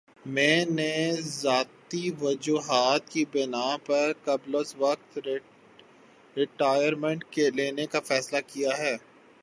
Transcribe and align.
میں 0.25 0.65
نے 0.67 0.93
ذاتی 1.21 2.09
وجوہات 2.21 3.09
کی 3.09 3.23
بِنا 3.31 3.75
پر 3.85 4.11
قبلازوقت 4.23 5.17
ریٹائرمنٹ 6.35 7.39
لینے 7.55 7.85
کا 7.85 7.99
فیصلہ 7.99 8.37
کِیا 8.47 8.77
ہے 8.77 8.95